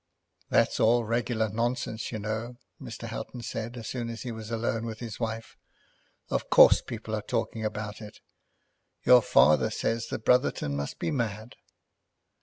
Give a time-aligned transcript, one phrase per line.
[0.49, 3.07] "That's all regular nonsense, you know," Mr.
[3.09, 5.55] Houghton said as soon as he was alone with his wife.
[6.31, 8.19] "Of course people are talking about it.
[9.03, 11.55] Your father says that Brotherton must be mad."